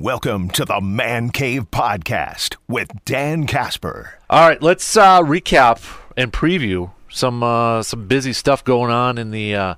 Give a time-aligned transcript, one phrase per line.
[0.00, 4.18] Welcome to the Man Cave Podcast with Dan Casper.
[4.28, 5.80] All right, let's uh, recap
[6.18, 9.74] and preview some uh, some busy stuff going on in the uh,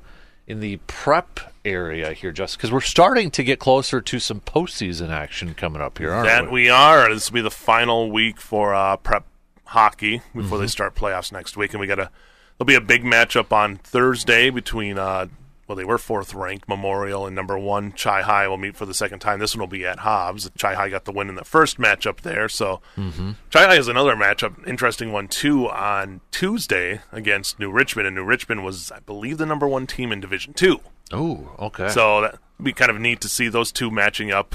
[0.49, 5.11] in the prep area here, just because we're starting to get closer to some postseason
[5.11, 6.63] action coming up here, aren't That we?
[6.63, 7.15] we are.
[7.15, 9.25] This will be the final week for uh, prep
[9.67, 10.61] hockey before Mm-hmm.
[10.63, 12.11] they start playoffs next week, and we got a
[12.59, 15.27] there'll be a big matchup on Thursday between uh,
[15.69, 19.21] well they were fourth ranked Memorial and number one Chi-Hi will meet for the second
[19.21, 19.39] time.
[19.39, 20.51] This one will be at Hobbs.
[20.59, 23.33] Chi-Hi got the win in the first matchup there, so Mm-hmm.
[23.53, 28.65] Chi-Hi is another matchup, interesting one too on Tuesday against New Richmond, and New Richmond
[28.65, 30.81] was I believe the number one team in Division Two.
[31.13, 31.89] Oh, okay.
[31.89, 34.55] So that would be kind of neat to see those two matching up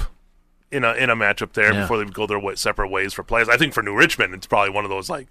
[0.70, 1.82] in a in a matchup there Yeah.
[1.82, 3.48] before they go their way, separate ways for plays.
[3.48, 5.28] I think for New Richmond, it's probably one of those like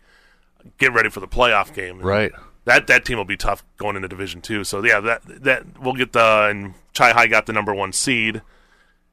[0.77, 1.99] get ready for the playoff game.
[1.99, 2.31] right.
[2.65, 4.63] That that team will be tough going into Division Two.
[4.63, 8.41] So yeah, that that we'll get the and Chi-Hi got the number one seed.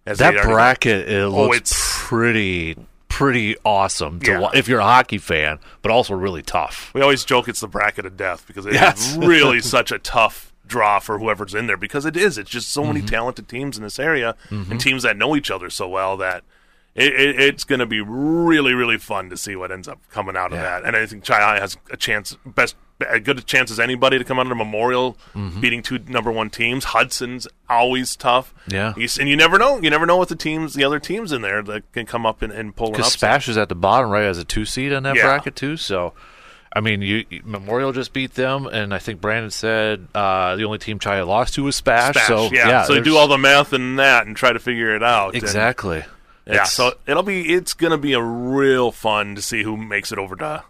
[0.06, 1.72] As That bracket it looks it's-
[2.08, 2.76] pretty
[3.08, 4.38] pretty awesome to Yeah.
[4.38, 6.90] wa- if you're a hockey fan, but also really tough.
[6.94, 9.16] We always joke it's the bracket of death because it is Yes.
[9.20, 12.38] really such a tough draw for whoever's in there because it is.
[12.38, 12.92] It's just so Mm-hmm.
[12.94, 16.44] many talented teams in this area and teams that know each other so well that
[16.94, 20.36] it, it, it's going to be really, really fun to see what ends up coming
[20.36, 20.62] out of Yeah.
[20.80, 20.84] that.
[20.84, 22.74] And I think Chi-Hi has a chance, best,
[23.08, 25.60] as good a chance as anybody to come out of Memorial Mm-hmm.
[25.60, 26.84] beating two number one teams.
[26.84, 28.52] Hudson's always tough.
[28.68, 28.92] Yeah.
[28.94, 29.78] He's, and you never know.
[29.80, 32.42] You never know what the teams, the other teams in there that can come up
[32.42, 33.12] and, and pull Because.
[33.12, 35.22] Spash is at the bottom, right, as a two seed in that Yeah.
[35.22, 35.76] bracket too.
[35.76, 36.12] So,
[36.72, 40.78] I mean, you, Memorial just beat them, and I think Brandon said uh, the only
[40.78, 42.14] team Chi lost to was Spash.
[42.14, 42.84] Spash, so yeah.
[42.84, 45.34] so you do all the math and that and try to figure it out.
[45.34, 46.04] And- exactly.
[46.46, 50.18] Yeah, so it'll be it's gonna be a real fun to see who makes it
[50.18, 50.64] over to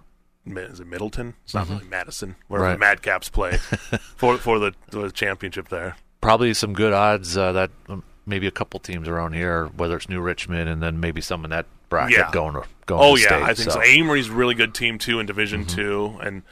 [0.46, 1.34] is it Middleton?
[1.44, 2.80] It's not really Madison, where Mm-hmm.
[2.83, 2.96] Right.
[3.00, 3.56] the Madcaps play
[4.16, 5.97] for for the, the championship there.
[6.20, 10.08] probably some good odds uh, that um, maybe a couple teams around here, whether it's
[10.08, 12.30] New Richmond and then maybe some in that bracket Yeah.
[12.32, 13.80] going to going Oh to yeah, state, I think so.
[13.80, 13.82] so.
[13.82, 15.77] Amery's really good team too in Division Mm-hmm.
[15.77, 16.42] Two, and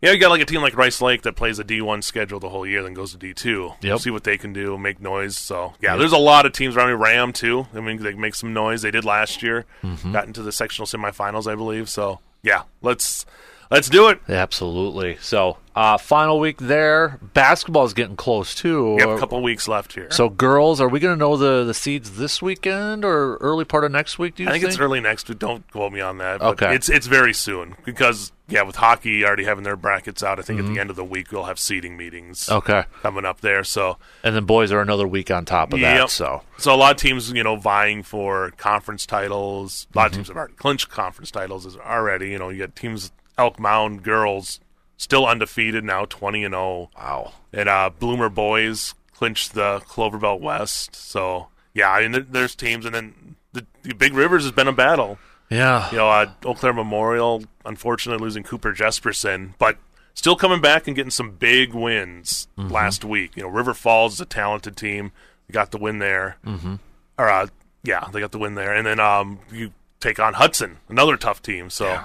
[0.00, 2.40] yeah, you got like a team like Rice Lake that plays a D one schedule
[2.40, 3.72] the whole year, then goes to D two.
[3.82, 4.00] Yep.
[4.00, 5.36] See what they can do, make noise.
[5.38, 5.98] So yeah, Yep.
[6.00, 6.96] there's a lot of teams around here.
[6.96, 7.66] Ram too.
[7.72, 8.82] I mean, they make some noise.
[8.82, 9.64] They did last year.
[9.84, 10.12] Mm-hmm.
[10.12, 11.88] Got into the sectional semifinals, I believe.
[11.88, 13.24] So yeah, let's
[13.72, 14.20] let's do it.
[14.28, 15.16] Absolutely.
[15.20, 17.18] So, uh, final week there.
[17.32, 18.94] Basketball's getting close too.
[18.96, 20.08] We have a couple weeks left here.
[20.10, 23.84] So, girls, are we going to know the, the seeds this weekend or early part
[23.84, 24.34] of next week?
[24.36, 25.38] Do you I think it's early next week.
[25.38, 26.40] Don't quote me on that.
[26.40, 26.74] But Okay.
[26.74, 30.60] It's it's very soon because yeah, with hockey already having their brackets out, I think
[30.60, 30.68] Mm-hmm.
[30.68, 33.64] at the end of the week we'll have seeding meetings Okay, coming up there.
[33.64, 36.10] So and then boys are another week on top of that.
[36.10, 39.86] So, so a lot of teams you know vying for conference titles.
[39.94, 40.06] A lot Mm-hmm.
[40.06, 42.28] of teams have already clinched conference titles is already.
[42.30, 44.60] You know you got teams Elk Mound girls
[44.96, 46.90] still undefeated now, twenty and zero.
[46.96, 47.32] wow.
[47.52, 50.94] and uh, Bloomer boys clinched the Clover Belt West.
[50.96, 54.68] So yeah, I mean there, there's teams, and then the, the Big Rivers has been
[54.68, 55.18] a battle.
[55.50, 55.90] Yeah.
[55.90, 59.76] You know, uh, Eau Claire Memorial, unfortunately losing Cooper Jesperson, but
[60.14, 62.72] still coming back and getting some big wins Mm-hmm.
[62.72, 63.36] last week.
[63.36, 65.12] You know, River Falls is a talented team.
[65.48, 66.36] They got the win there.
[66.46, 66.76] Mm-hmm.
[67.18, 67.46] Or, uh,
[67.82, 68.72] yeah, they got the win there.
[68.74, 71.68] And then um, you take on Hudson, another tough team.
[71.68, 72.04] So, yeah,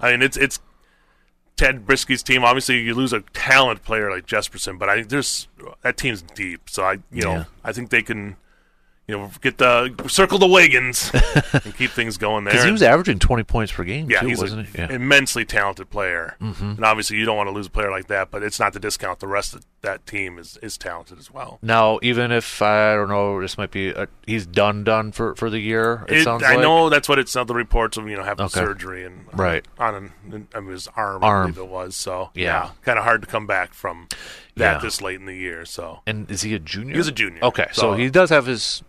[0.00, 0.60] I mean, it's it's
[1.56, 2.44] Ted Brisky's team.
[2.44, 5.48] Obviously, you lose a talent player like Jesperson, but I think there's
[5.82, 6.70] that team's deep.
[6.70, 7.44] So I, you know, Yeah.
[7.64, 8.36] I think they can,
[9.08, 11.10] you know, get the circle the wagons
[11.64, 12.52] and keep things going there.
[12.52, 14.78] Because he was averaging 20 points per game, yeah, too, he's an he?
[14.78, 14.92] Yeah.
[14.92, 16.62] immensely talented player, mm-hmm.
[16.72, 18.30] and obviously you don't want to lose a player like that.
[18.30, 21.58] But it's not to discount the rest of that team is is talented as well.
[21.62, 25.48] Now, even if, I don't know, this might be, a, he's done, done for, for
[25.48, 26.60] the year, it, It- sounds I like.
[26.60, 28.60] know that's what it's uh, the reports of you know having Okay.
[28.60, 29.64] surgery and Right.
[29.78, 31.48] on an, I mean, his arm, Arm.
[31.48, 31.96] I believe it was.
[31.96, 32.70] So Yeah.
[32.82, 34.08] kind of hard to come back from
[34.56, 34.78] that Yeah.
[34.80, 35.64] this late in the year.
[35.64, 36.94] So And is he a junior?
[36.96, 37.42] He's a junior.
[37.42, 38.82] Okay, so, So- he does have his.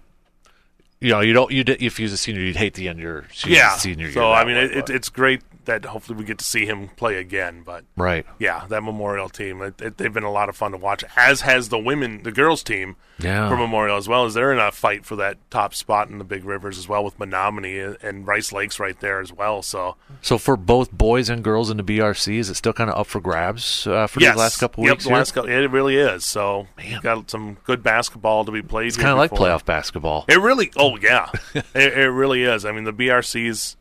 [1.02, 1.52] You know, you don't.
[1.52, 4.08] You if he was a senior, you'd hate the end of your senior, yeah, senior
[4.08, 4.14] year.
[4.14, 7.62] so I mean it, it's great that hopefully we get to see him play again.
[7.63, 8.25] But right.
[8.40, 11.03] yeah, that Memorial team, it, it, they've been a lot of fun to watch.
[11.16, 12.96] As has the women, the girls team.
[13.22, 13.50] Yeah.
[13.50, 16.24] for Memorial as well as they're in a fight for that top spot in the
[16.24, 19.62] Big Rivers as well with Menomonie and Rice Lakes right there as well.
[19.62, 22.98] So So for both boys and girls in the BRC, is it still kind of
[22.98, 25.04] up for grabs uh, for yes, these last couple yep, weeks?
[25.04, 25.18] the here?
[25.18, 26.25] last couple, it really is.
[26.25, 27.01] So Man.
[27.01, 28.88] got some good basketball to be played.
[28.88, 30.24] it's kind of like playoff basketball.
[30.30, 32.63] It really, oh yeah, it, it really is.
[32.63, 33.75] I mean, the BRC's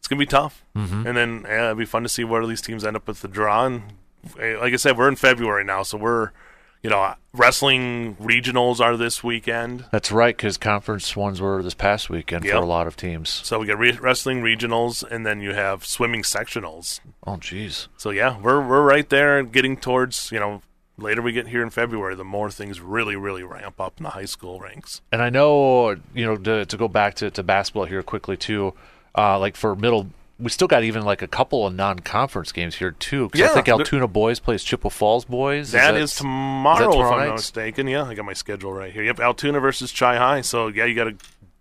[0.00, 1.06] it's gonna be tough, Mm-hmm.
[1.06, 3.28] and then yeah, it'd be fun to see where these teams end up with the
[3.28, 3.66] draw.
[3.66, 3.82] And
[4.40, 6.30] eh, like I said, we're in February now, so we're
[6.82, 9.84] you know wrestling regionals are this weekend.
[9.92, 12.54] That's right, because conference ones were this past weekend Yep.
[12.54, 13.28] for a lot of teams.
[13.28, 17.00] So we got re- wrestling regionals, and then you have swimming sectionals.
[17.26, 17.88] Oh, jeez.
[17.96, 20.62] So yeah, we're we're right there, getting towards you know
[20.96, 24.10] later we get here in February, the more things really, really ramp up in the
[24.10, 25.00] high school ranks.
[25.10, 28.74] And I know, you know, to, to go back to, to basketball here quickly too,
[29.16, 30.08] uh, like for middle,
[30.38, 33.28] we still got even like a couple of non-conference games here too.
[33.28, 35.72] 'Cause I Yeah, think there- Altoona boys plays Chippewa Falls boys.
[35.72, 37.86] That that- is tomorrow, tomorrow if I'm not mistaken.
[37.88, 39.02] Yeah, I got my schedule right here.
[39.02, 40.40] Yep, Altoona versus Chi-Hi.
[40.40, 41.14] So yeah, you got a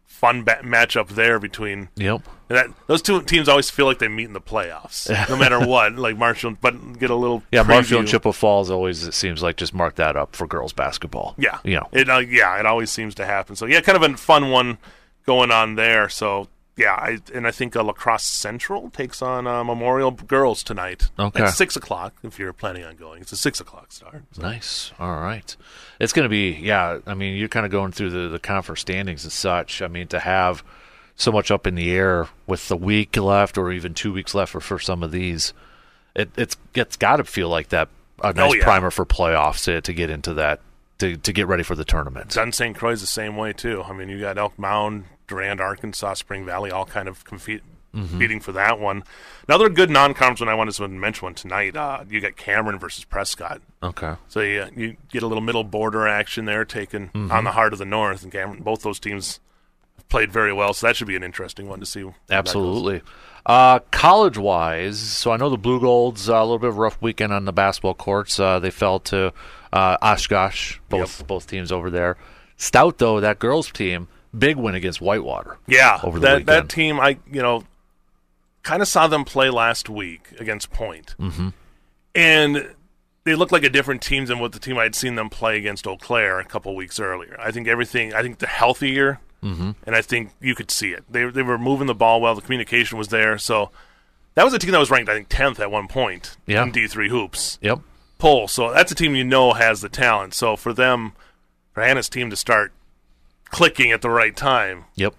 [0.05, 2.21] fun ba- matchup there between Yep.
[2.49, 2.67] that.
[2.87, 5.95] Those two teams always feel like they meet in the playoffs, no matter what.
[5.95, 8.11] Like Marshall, but get a little Yeah, Marshall and preview.
[8.11, 11.35] Chippewa Falls always it seems like just mark that up for girls basketball.
[11.37, 12.09] Yeah, you know, it.
[12.09, 13.55] Uh, yeah, it always seems to happen.
[13.55, 14.77] So yeah, kind of a fun one
[15.25, 16.09] going on there.
[16.09, 16.47] So
[16.79, 21.09] yeah, I, and I think uh, La Crosse Central takes on uh, Memorial Girls tonight
[21.19, 21.43] Okay.
[21.43, 22.13] at six o'clock.
[22.23, 24.23] If you're planning on going, it's a six o'clock start.
[24.31, 24.41] So.
[24.41, 24.91] Nice.
[24.99, 25.55] All right.
[25.99, 26.99] It's going to be, yeah.
[27.05, 29.81] I mean, you're kind of going through the, the conference standings and such.
[29.81, 30.63] I mean, to have
[31.15, 34.53] so much up in the air with the week left or even two weeks left
[34.53, 35.53] for, for some of these,
[36.15, 37.89] it, it's it's got to feel like that
[38.23, 38.63] a nice Oh, yeah.
[38.63, 40.61] primer for playoffs to, to get into that
[40.99, 42.31] to, to get ready for the tournament.
[42.31, 42.75] Dunn-St.
[42.75, 43.83] Croix is the same way too.
[43.83, 48.51] I mean, you got Elk Mound, Durand, Arkansaw, Spring Valley, all kind of competing for
[48.51, 49.03] that one.
[49.47, 51.75] Another good non-conference one I wanted to mention one tonight.
[51.77, 53.61] Uh, you got Cameron versus Prescott.
[53.81, 54.15] Okay.
[54.27, 57.79] So you, you get a little middle border action there, taken on the heart of
[57.79, 58.61] the North, and Cameron.
[58.63, 59.39] Both those teams
[60.09, 62.01] played very well, so that should be an interesting one to see.
[62.01, 62.49] how that goes.
[62.49, 63.01] Absolutely.
[63.45, 67.01] Uh, college wise, so I know the Blugolds uh, a little bit of a rough
[67.01, 68.39] weekend on the basketball courts.
[68.39, 69.33] Uh, they fell to
[69.73, 72.17] uh, Oshkosh, both both teams over there.
[72.57, 75.57] Stout though, that girls team, big win against Whitewater.
[75.67, 76.47] Yeah, over the that weekend.
[76.47, 77.63] that team, I you know,
[78.63, 81.49] kind of saw them play last week against Point, mm-hmm.
[82.15, 82.73] and
[83.23, 85.57] they looked like a different team than what the team I had seen them play
[85.57, 87.37] against Eau Claire a couple weeks earlier.
[87.39, 88.13] I think everything.
[88.13, 89.71] I think they're healthier, mm-hmm.
[89.85, 91.03] and I think you could see it.
[91.09, 92.35] They they were moving the ball well.
[92.35, 93.37] The communication was there.
[93.37, 93.71] So
[94.35, 96.63] that was a team that was ranked, I think, tenth at one point Yeah.
[96.63, 97.79] in D three hoops Yep.
[98.19, 98.47] poll.
[98.47, 100.33] So that's a team you know has the talent.
[100.33, 101.13] So for them,
[101.73, 102.71] for Hannah's team to start
[103.51, 105.13] clicking at the right time, Yep.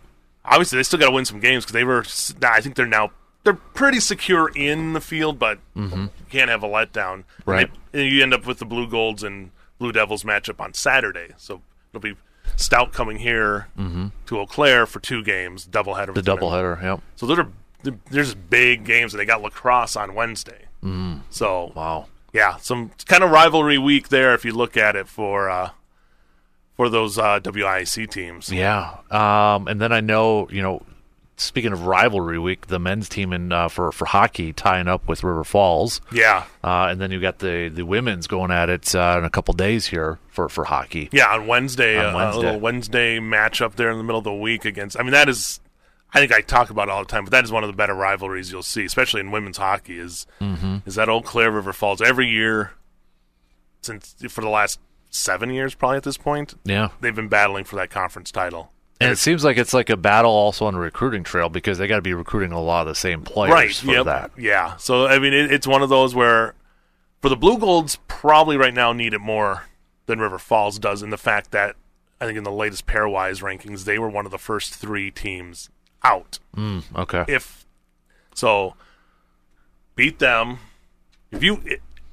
[0.44, 2.04] obviously they still got to win some games because they were.
[2.42, 3.10] I think they're now
[3.44, 7.24] they're pretty secure in the field, but you can't have a letdown.
[7.24, 7.50] Mm-hmm.
[7.50, 7.64] Right.
[7.68, 11.30] And they- and you end up with the Blugolds and Blue Devils matchup on Saturday,
[11.36, 11.60] so
[11.90, 12.14] it'll be
[12.56, 16.08] Stout coming here to Eau Claire for two games, doubleheader.
[16.08, 16.12] Mm-hmm.
[16.14, 16.82] The doubleheader.
[16.82, 17.00] Yep.
[17.16, 17.48] So those are
[18.10, 20.66] there's big games, and they got La Crosse on Wednesday.
[20.84, 21.22] Mm.
[21.30, 22.06] So Wow.
[22.32, 25.70] yeah, some kind of rivalry week there if you look at it for uh,
[26.80, 28.50] for those uh, WIC teams.
[28.50, 28.96] Yeah.
[29.10, 30.80] Um, and then I know, you know,
[31.36, 35.22] speaking of rivalry week, the men's team in uh, for for hockey tying up with
[35.22, 36.00] River Falls.
[36.10, 39.30] Yeah, Uh, and then you got the the women's going at it uh, in a
[39.30, 41.10] couple days here for for hockey.
[41.12, 42.38] yeah, on Wednesday, On uh, Wednesday.
[42.40, 44.98] a little Wednesday matchup there in the middle of the week against.
[44.98, 45.60] I mean, that is.
[46.14, 47.76] I think I talk about it all the time, but that is one of the
[47.76, 49.98] better rivalries you'll see, especially in women's hockey.
[49.98, 50.78] Is Mm-hmm.
[50.86, 52.72] is that Eau Claire River Falls every year
[53.82, 54.80] since for the last
[55.10, 56.88] seven years, probably at this point, Yeah.
[57.00, 58.72] they've been battling for that conference title.
[59.02, 61.86] And it seems like it's like a battle also on the recruiting trail because they
[61.86, 64.04] got to be recruiting a lot of the same players right for yep.
[64.04, 64.30] that.
[64.36, 66.54] yeah so i mean it, it's one of those where
[67.22, 69.64] for the Blugolds probably right now need it more
[70.04, 71.76] than river falls does in the fact that
[72.20, 75.70] i think in the latest pairwise rankings they were one of the first three teams
[76.04, 77.24] out Mm, okay.
[77.26, 77.64] if
[78.34, 78.74] so
[79.96, 80.58] beat them
[81.30, 81.62] if you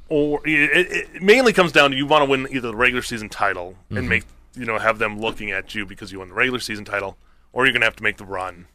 [0.09, 3.29] or it, it, mainly comes down to you want to win either the regular season
[3.29, 3.97] title Mm-hmm.
[3.97, 4.23] and make
[4.55, 7.17] you know have them looking at you because you won the regular season title
[7.53, 8.67] or you're going to have to make the run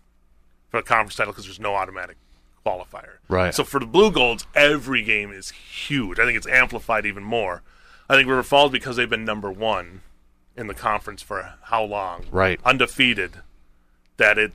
[0.71, 2.17] for a conference title because there's no automatic
[2.65, 3.53] qualifier Right.
[3.55, 7.63] so for the Blugolds every game is huge i think it's amplified even more
[8.09, 10.03] i think river falls because they've been number one
[10.57, 12.61] in the conference for how long Right.
[12.65, 13.33] undefeated
[14.19, 14.53] that it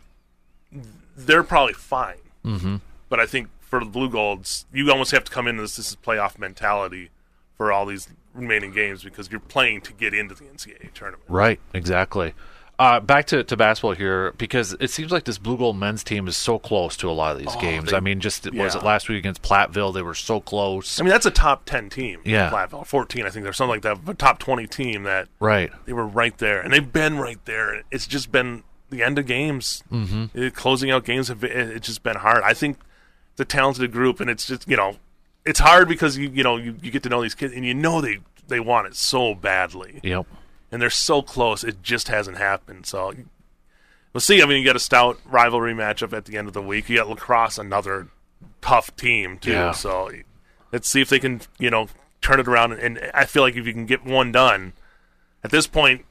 [1.15, 2.17] they're probably fine.
[2.45, 2.75] Mm-hmm.
[3.09, 5.95] But I think for the Blugolds, you almost have to come into this this is
[5.95, 7.09] playoff mentality
[7.57, 11.23] for all these remaining games because you're playing to get into the NCAA tournament.
[11.27, 12.33] Right, exactly.
[12.79, 16.37] Uh, back to, to basketball here because it seems like this Blugold men's team is
[16.37, 17.87] so close to a lot of these games.
[17.87, 19.91] Oh, they- I mean, just was it last week against Platteville?
[19.91, 20.99] They were so close.
[20.99, 22.21] I mean, that's a top ten team.
[22.23, 22.51] Yeah.
[22.51, 24.11] Platteville, fourteen, I think there's something like that.
[24.11, 25.71] A top twenty team that right.
[25.85, 27.81] they were right there, and they've been right there.
[27.89, 30.49] It's just been the end of games, mm-hmm.
[30.49, 31.29] closing out games.
[31.29, 32.43] Have been, it's just been hard.
[32.43, 32.77] I think
[33.37, 34.97] the talented group, and it's just you know,
[35.45, 37.73] it's hard because you you know you, you get to know these kids, and you
[37.73, 40.25] know they they want it so badly, Yep.
[40.71, 41.63] and they're so close.
[41.63, 42.85] It just hasn't happened.
[42.85, 43.13] So
[44.13, 44.41] we'll see.
[44.41, 46.89] I mean, you got a stout rivalry matchup at the end of the week.
[46.89, 48.07] You got La Crosse, another
[48.61, 49.51] tough team too.
[49.51, 49.71] Yeah.
[49.71, 50.11] So
[50.71, 51.87] let's see if they can you know
[52.21, 52.73] turn it around.
[52.73, 54.73] And I feel like if you can get one done
[55.43, 56.05] at this point,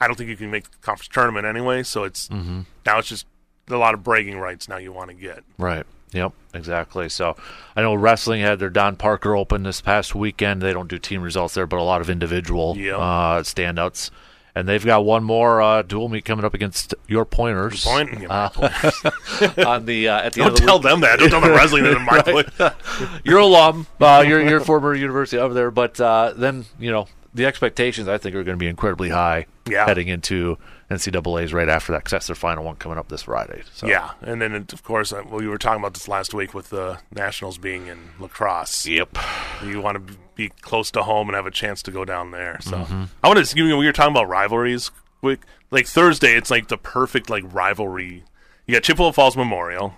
[0.00, 1.82] I don't think you can make the conference tournament anyway.
[1.84, 2.62] So it's mm-hmm.
[2.84, 3.26] now it's just
[3.68, 5.44] a lot of bragging rights now you want to get.
[5.58, 5.86] Right.
[6.12, 7.08] Yep, exactly.
[7.08, 7.36] So
[7.76, 10.62] I know wrestling had their Don Parker Open this past weekend.
[10.62, 12.94] They don't do team results there, but a lot of individual Yep.
[12.96, 14.10] uh, standouts.
[14.54, 18.28] And they've got one more uh, dual meet coming up against your pointers Point.
[18.28, 18.48] uh,
[19.64, 20.82] on the uh, at the Don't the tell week.
[20.84, 21.18] them that.
[21.20, 22.48] Don't tell the wrestling that in my point.
[23.24, 23.86] You're alum.
[24.00, 28.18] Uh, you're you're former university over there, but uh, then you know the expectations I
[28.18, 29.86] think are going to be incredibly high Yeah.
[29.86, 30.56] heading into
[30.90, 33.62] NCAA's right after that because that's their final one coming up this Friday.
[33.74, 33.86] So.
[33.86, 36.70] Yeah, and then it, of course uh, we were talking about this last week with
[36.70, 38.86] the nationals being in La Crosse.
[38.86, 39.18] Yep.
[39.64, 42.58] You want to be close to home and have a chance to go down there.
[42.62, 43.04] So Mm-hmm.
[43.22, 43.56] I want to.
[43.56, 44.90] You know, we were talking about rivalries.
[45.20, 48.22] Quick, like Thursday, it's like the perfect like rivalry.
[48.66, 49.94] You got Chippewa Falls Memorial.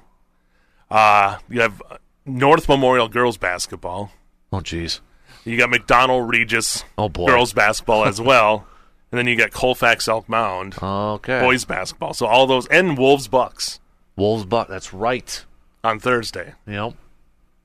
[0.91, 4.11] Uh, you have uh, North Memorial girls basketball.
[4.53, 5.01] Oh, jeez.
[5.45, 7.27] You got McDonell Regis Oh, boy.
[7.27, 8.67] girls basketball as well.
[9.13, 11.41] And then you got Colfax Elk Mound Okay.
[11.41, 12.15] boys basketball.
[12.15, 13.81] So all those and Wolves Bucks
[14.17, 14.69] Wolves Buck.
[14.69, 15.45] That's right.
[15.83, 16.55] on Thursday.
[16.67, 16.95] Yep.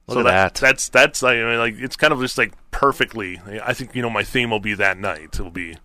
[0.08, 0.54] Look so at that.
[0.56, 3.40] That's that's I mean, like it's kind of just like perfectly.
[3.64, 5.30] I think you know my theme will be that night.
[5.34, 5.76] It'll be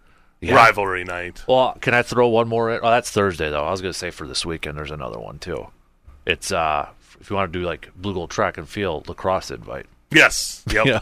[0.40, 0.54] Yeah.
[0.54, 1.42] rivalry night.
[1.48, 2.70] Well, can I throw one more?
[2.70, 2.80] In?
[2.82, 3.64] Oh, that's Thursday though.
[3.64, 5.66] I was going to say for this weekend, there's another one too.
[6.26, 6.88] It's uh,
[7.20, 9.86] if you want to do like Blugold track and field La Crosse invite.
[10.10, 10.62] Yes.
[10.70, 10.86] Yep.
[10.86, 11.00] Yeah.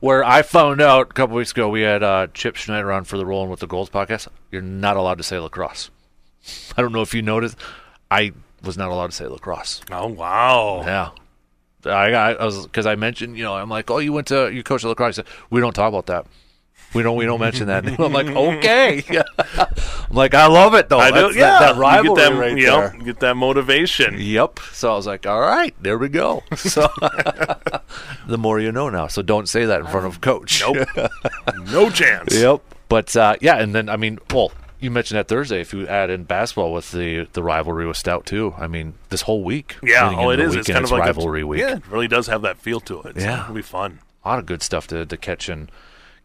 [0.00, 3.16] Where I found out a couple weeks ago, we had uh, Chip Schneider on for
[3.16, 4.28] the Rolling with the Goals podcast.
[4.50, 5.90] You're not allowed to say La Crosse.
[6.76, 7.56] I don't know if you noticed.
[8.10, 8.32] I
[8.62, 9.80] was not allowed to say La Crosse.
[9.90, 10.82] Oh wow.
[10.84, 11.10] Yeah.
[11.86, 14.50] I, I, I was because I mentioned, you know, I'm like, oh, you went to
[14.52, 15.16] you coached La Crosse.
[15.16, 16.26] He said, we don't talk about that.
[16.94, 17.84] We don't we don't mention that.
[18.00, 19.02] I'm like, okay.
[19.58, 21.00] I'm like, I love it though.
[21.00, 21.38] I That's do.
[21.40, 21.58] Yeah.
[21.58, 23.04] that rivalry you get that, right know, there.
[23.04, 24.14] get that motivation.
[24.18, 24.60] Yep.
[24.72, 26.42] So I was like, all right, there we go.
[26.56, 26.88] So
[28.26, 29.06] the more you know now.
[29.08, 30.60] So don't say that in front of coach.
[30.60, 30.88] Nope.
[31.66, 32.34] no chance.
[32.34, 32.60] Yep.
[32.88, 35.60] But uh, yeah, and then I mean, well, you mentioned that Thursday.
[35.60, 39.22] If you add in basketball with the the rivalry with Stout too, I mean, this
[39.22, 39.76] whole week.
[39.82, 40.14] Yeah.
[40.16, 40.54] Oh, it is.
[40.54, 41.60] It's kind of like rivalry a, week.
[41.60, 43.16] Yeah, it really does have that feel to it.
[43.16, 43.42] So Yeah.
[43.44, 44.00] it'll be fun.
[44.24, 45.68] a lot of good stuff to, to catch in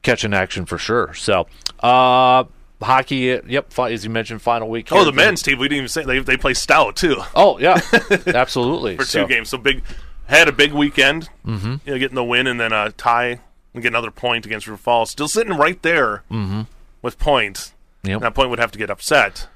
[0.03, 1.13] catch in action for sure.
[1.13, 1.47] So,
[1.79, 2.43] uh,
[2.81, 3.39] hockey.
[3.47, 4.87] Yep, as you mentioned, final week.
[4.91, 5.05] Oh, here.
[5.05, 5.59] the men's team.
[5.59, 7.79] We didn't even say they they play stout too Oh yeah,
[8.27, 8.97] absolutely.
[8.97, 9.49] for So- two games.
[9.49, 9.83] So big
[10.27, 11.29] had a big weekend.
[11.45, 11.75] Mm-hmm.
[11.85, 13.39] You know, getting the win and then a tie
[13.73, 15.09] and get another point against River Falls.
[15.11, 16.61] Still sitting right there Mm-hmm.
[17.01, 17.73] with points.
[18.03, 18.21] Yep.
[18.21, 19.47] That point would have to get upset,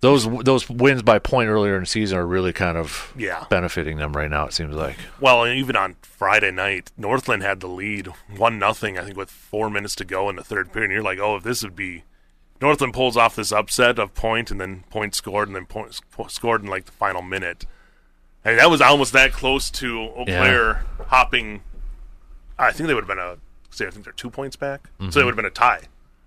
[0.00, 3.46] Those those wins by point earlier in the season are really kind of Yeah.
[3.50, 4.46] benefiting them right now.
[4.46, 4.96] It seems like.
[5.20, 8.96] well, and even on Friday night, Northland had the lead, one nothing.
[8.98, 10.90] I think with four minutes to go in the third period.
[10.90, 12.04] And you're like, oh, if this would be
[12.60, 16.62] Northland pulls off this upset of point and then point scored and then point scored
[16.62, 17.66] in like the final minute.
[18.44, 20.78] I mean, that was almost that close to Eau Yeah.
[21.08, 21.62] Hopping.
[22.58, 23.36] I think they would have been a.
[23.70, 25.10] Say, I think they're two points back, Mm-hmm.
[25.10, 25.82] so it would have been a tie.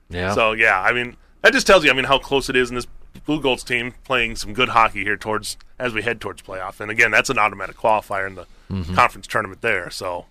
[0.10, 0.34] Yeah.
[0.34, 2.76] So yeah, I mean that just tells you, I mean, how close it is in
[2.76, 2.88] this
[3.20, 6.80] Blugolds team playing some good hockey here towards as we head towards playoff.
[6.80, 8.96] And again, that's an automatic qualifier in the mm-hmm.
[8.96, 9.90] conference tournament there.
[9.90, 10.26] So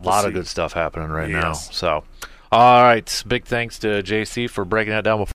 [0.00, 1.52] a lot of good stuff happening right now.
[1.52, 2.04] So,
[2.52, 5.18] all right, big thanks to JC for breaking that down.